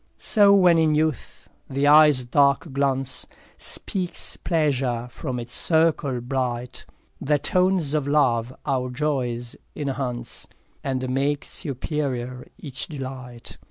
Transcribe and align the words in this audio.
4 0.15 0.15
So 0.17 0.55
when 0.55 0.79
in 0.79 0.95
youth 0.95 1.47
the 1.69 1.85
eye's 1.85 2.25
dark 2.25 2.73
glance 2.73 3.27
Speaks 3.59 4.35
pleasure 4.35 5.07
from 5.11 5.39
its 5.39 5.53
circle 5.53 6.19
bright, 6.21 6.87
The 7.21 7.37
tones 7.37 7.93
of 7.93 8.07
love 8.07 8.51
our 8.65 8.89
joys 8.89 9.55
enhance, 9.75 10.47
And 10.83 11.07
make 11.07 11.45
superiour 11.45 12.47
each 12.57 12.87
delight. 12.87 13.59